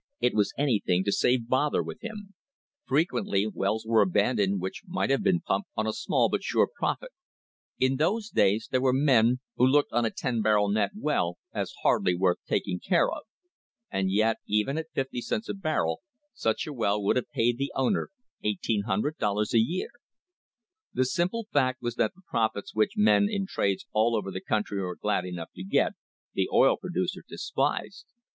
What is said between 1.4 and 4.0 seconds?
bother with him. Frequently wells